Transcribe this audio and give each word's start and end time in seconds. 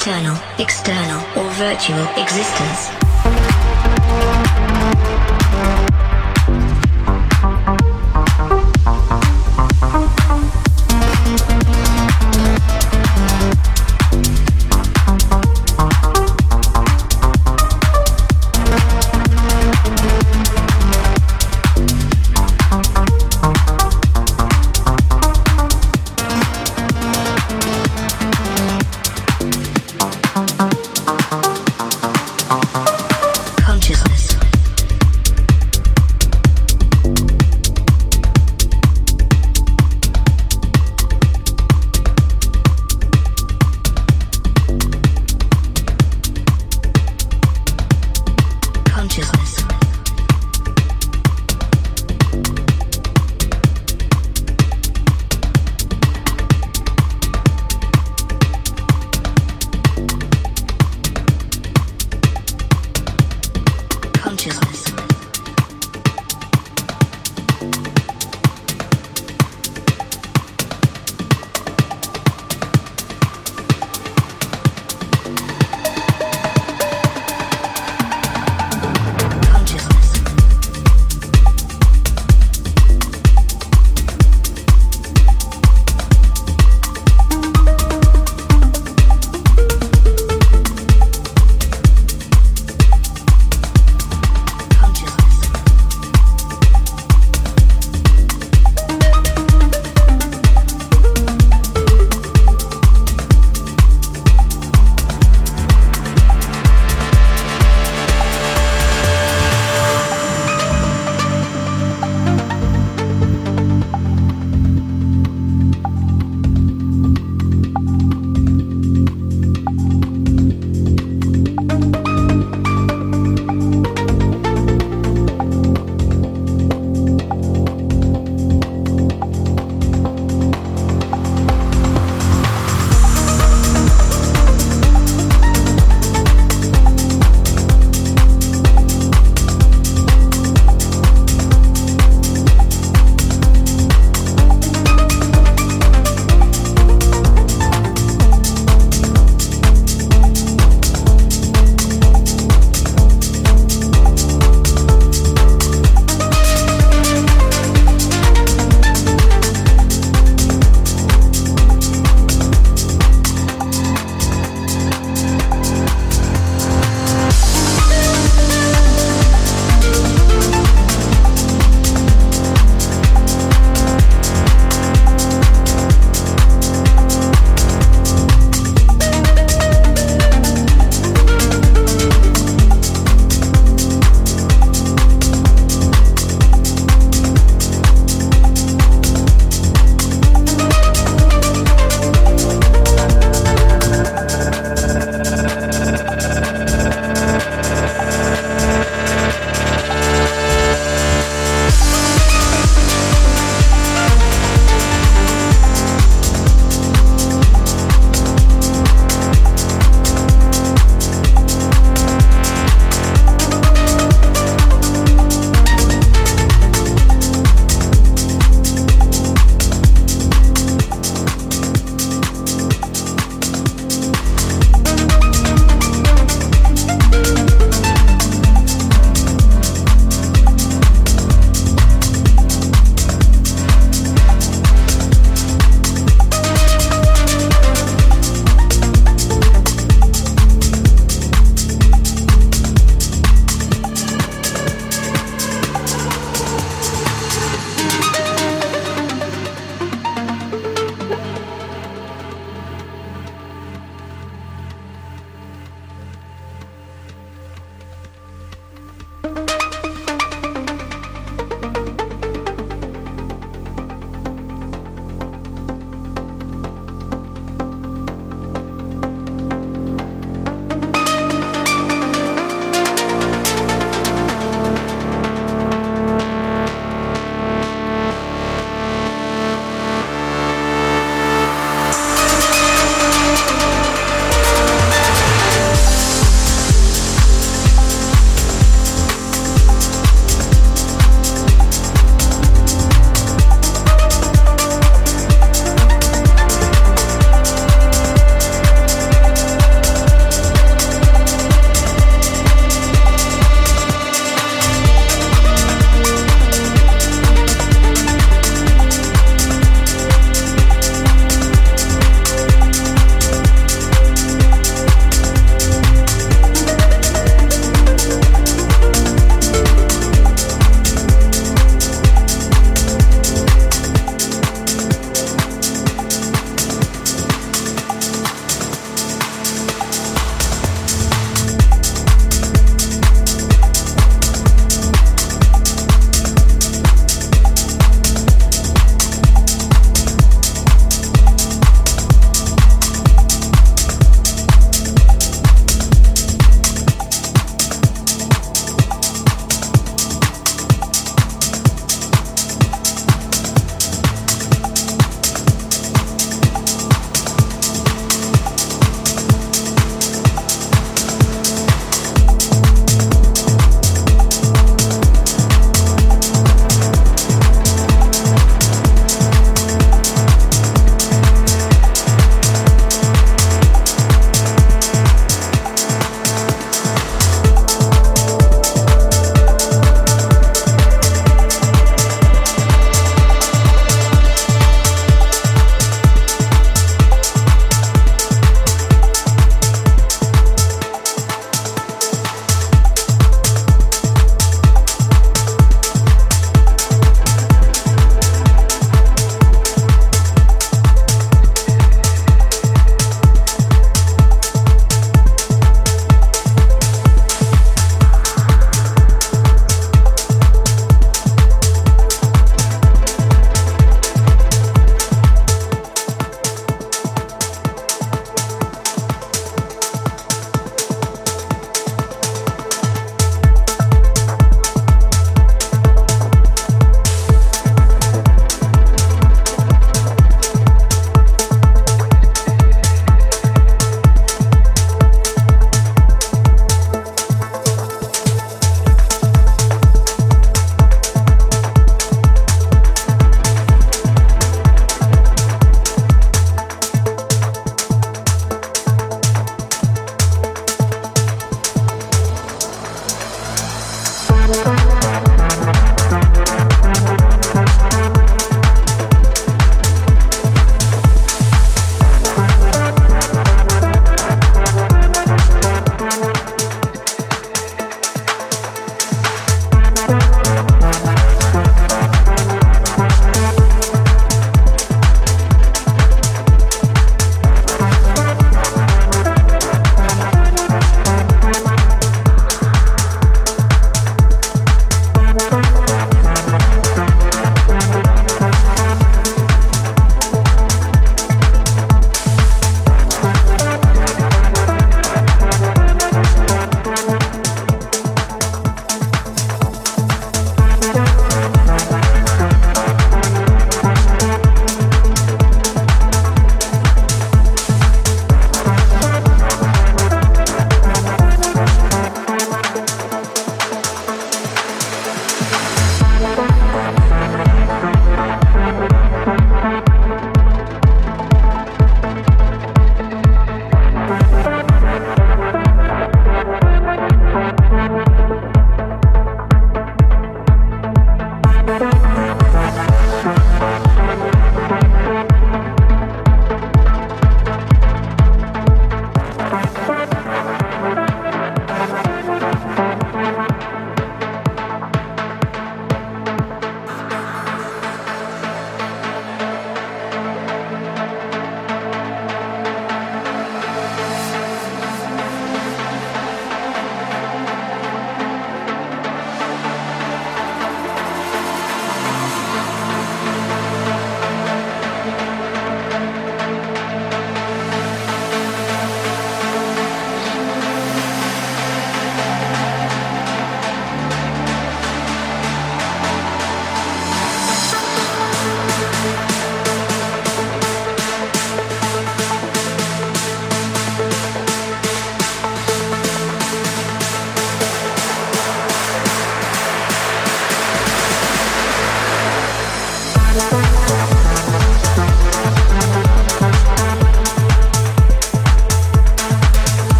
internal, 0.00 0.38
external, 0.58 1.20
or 1.36 1.50
virtual 1.52 2.06
existence. 2.16 3.09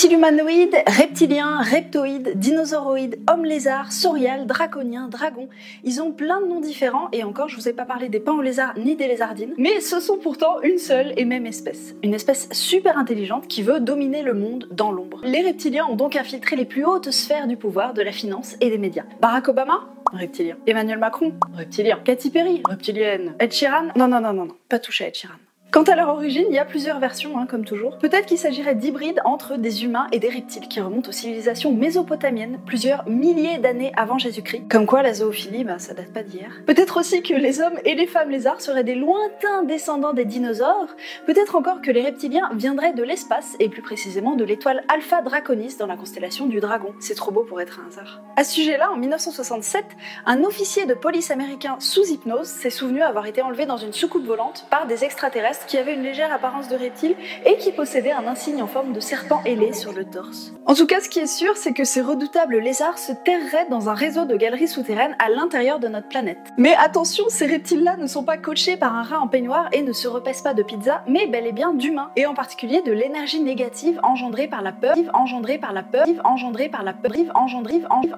Reptilumanoïdes, 0.00 0.76
reptiliens, 0.86 1.60
reptoïdes, 1.60 2.32
dinosauroïdes, 2.36 3.20
hommes 3.30 3.44
lézards, 3.44 3.92
saurial, 3.92 4.46
draconiens, 4.46 5.08
dragons, 5.08 5.50
ils 5.84 6.00
ont 6.00 6.10
plein 6.10 6.40
de 6.40 6.46
noms 6.46 6.62
différents 6.62 7.10
et 7.12 7.22
encore 7.22 7.50
je 7.50 7.56
vous 7.56 7.68
ai 7.68 7.74
pas 7.74 7.84
parlé 7.84 8.08
des 8.08 8.18
pins 8.18 8.32
aux 8.32 8.40
lézards 8.40 8.72
ni 8.78 8.96
des 8.96 9.06
lézardines, 9.06 9.52
mais 9.58 9.80
ce 9.80 10.00
sont 10.00 10.16
pourtant 10.16 10.58
une 10.62 10.78
seule 10.78 11.12
et 11.18 11.26
même 11.26 11.44
espèce. 11.44 11.94
Une 12.02 12.14
espèce 12.14 12.48
super 12.50 12.96
intelligente 12.96 13.46
qui 13.46 13.62
veut 13.62 13.78
dominer 13.78 14.22
le 14.22 14.32
monde 14.32 14.68
dans 14.70 14.90
l'ombre. 14.90 15.20
Les 15.22 15.42
reptiliens 15.42 15.84
ont 15.84 15.96
donc 15.96 16.16
infiltré 16.16 16.56
les 16.56 16.64
plus 16.64 16.86
hautes 16.86 17.10
sphères 17.10 17.46
du 17.46 17.58
pouvoir, 17.58 17.92
de 17.92 18.00
la 18.00 18.12
finance 18.12 18.56
et 18.62 18.70
des 18.70 18.78
médias. 18.78 19.04
Barack 19.20 19.48
Obama 19.48 19.86
Reptilien. 20.14 20.56
Emmanuel 20.66 20.98
Macron 20.98 21.34
Reptilien. 21.54 21.98
Katy 22.02 22.30
Perry 22.30 22.62
Reptilienne. 22.66 23.34
Ed 23.38 23.52
Sheeran 23.52 23.88
Non, 23.96 24.08
non, 24.08 24.22
non, 24.22 24.32
non, 24.32 24.46
non. 24.46 24.56
Pas 24.70 24.78
touché 24.78 25.04
à 25.04 25.08
Ed 25.08 25.14
Sheeran. 25.14 25.34
Quant 25.70 25.84
à 25.84 25.94
leur 25.94 26.08
origine, 26.08 26.46
il 26.48 26.54
y 26.56 26.58
a 26.58 26.64
plusieurs 26.64 26.98
versions, 26.98 27.38
hein, 27.38 27.46
comme 27.46 27.64
toujours. 27.64 27.96
Peut-être 27.98 28.26
qu'il 28.26 28.38
s'agirait 28.38 28.74
d'hybrides 28.74 29.20
entre 29.24 29.56
des 29.56 29.84
humains 29.84 30.08
et 30.10 30.18
des 30.18 30.28
reptiles 30.28 30.66
qui 30.66 30.80
remontent 30.80 31.08
aux 31.08 31.12
civilisations 31.12 31.72
mésopotamiennes 31.72 32.58
plusieurs 32.66 33.08
milliers 33.08 33.58
d'années 33.58 33.92
avant 33.96 34.18
Jésus-Christ. 34.18 34.64
Comme 34.68 34.86
quoi 34.86 35.02
la 35.02 35.14
zoophilie, 35.14 35.62
bah, 35.62 35.78
ça 35.78 35.94
date 35.94 36.12
pas 36.12 36.24
d'hier. 36.24 36.50
Peut-être 36.66 36.98
aussi 36.98 37.22
que 37.22 37.34
les 37.34 37.60
hommes 37.60 37.78
et 37.84 37.94
les 37.94 38.08
femmes 38.08 38.30
lézards 38.30 38.60
seraient 38.60 38.82
des 38.82 38.96
lointains 38.96 39.62
descendants 39.62 40.12
des 40.12 40.24
dinosaures. 40.24 40.88
Peut-être 41.26 41.54
encore 41.54 41.80
que 41.82 41.92
les 41.92 42.02
reptiliens 42.02 42.50
viendraient 42.54 42.92
de 42.92 43.04
l'espace 43.04 43.54
et 43.60 43.68
plus 43.68 43.82
précisément 43.82 44.34
de 44.34 44.42
l'étoile 44.42 44.82
Alpha 44.92 45.22
Draconis 45.22 45.76
dans 45.78 45.86
la 45.86 45.96
constellation 45.96 46.46
du 46.46 46.58
Dragon. 46.58 46.92
C'est 46.98 47.14
trop 47.14 47.30
beau 47.30 47.44
pour 47.44 47.60
être 47.60 47.78
un 47.78 47.86
hasard. 47.86 48.20
À 48.34 48.42
ce 48.42 48.54
sujet-là, 48.54 48.90
en 48.90 48.96
1967, 48.96 49.84
un 50.26 50.42
officier 50.42 50.86
de 50.86 50.94
police 50.94 51.30
américain 51.30 51.76
sous 51.78 52.06
hypnose 52.06 52.48
s'est 52.48 52.70
souvenu 52.70 53.02
avoir 53.02 53.26
été 53.26 53.40
enlevé 53.40 53.66
dans 53.66 53.76
une 53.76 53.92
soucoupe 53.92 54.26
volante 54.26 54.66
par 54.68 54.88
des 54.88 55.04
extraterrestres 55.04 55.59
qui 55.66 55.78
avait 55.78 55.94
une 55.94 56.02
légère 56.02 56.32
apparence 56.32 56.68
de 56.68 56.76
reptile 56.76 57.14
et 57.44 57.56
qui 57.56 57.72
possédait 57.72 58.12
un 58.12 58.26
insigne 58.26 58.62
en 58.62 58.66
forme 58.66 58.92
de 58.92 59.00
serpent 59.00 59.42
ailé 59.44 59.72
sur 59.72 59.92
le 59.92 60.04
torse. 60.04 60.52
En 60.66 60.74
tout 60.74 60.86
cas, 60.86 61.00
ce 61.00 61.08
qui 61.08 61.18
est 61.18 61.26
sûr, 61.26 61.56
c'est 61.56 61.72
que 61.72 61.84
ces 61.84 62.00
redoutables 62.00 62.58
lézards 62.58 62.98
se 62.98 63.12
terreraient 63.12 63.68
dans 63.70 63.88
un 63.88 63.94
réseau 63.94 64.24
de 64.24 64.36
galeries 64.36 64.68
souterraines 64.68 65.16
à 65.18 65.28
l'intérieur 65.28 65.78
de 65.78 65.88
notre 65.88 66.08
planète. 66.08 66.38
Mais 66.56 66.74
attention, 66.76 67.24
ces 67.28 67.46
reptiles-là 67.46 67.96
ne 67.96 68.06
sont 68.06 68.24
pas 68.24 68.36
coachés 68.36 68.76
par 68.76 68.94
un 68.94 69.02
rat 69.02 69.20
en 69.20 69.28
peignoir 69.28 69.68
et 69.72 69.82
ne 69.82 69.92
se 69.92 70.08
repaissent 70.08 70.42
pas 70.42 70.54
de 70.54 70.62
pizza, 70.62 71.02
mais 71.06 71.26
bel 71.26 71.46
et 71.46 71.52
bien 71.52 71.74
d'humains, 71.74 72.10
et 72.16 72.26
en 72.26 72.34
particulier 72.34 72.82
de 72.82 72.92
l'énergie 72.92 73.40
négative 73.40 74.00
engendrée 74.02 74.48
par 74.48 74.62
la 74.62 74.72
peur, 74.72 74.96
engendrée 75.14 75.58
par 75.58 75.72
la 75.72 75.82
peur, 75.82 76.06
engendrée 76.24 76.68
par 76.68 76.82
la 76.82 76.92
peur, 76.92 77.12
engendrée, 77.34 77.82
engendrée, 77.90 78.10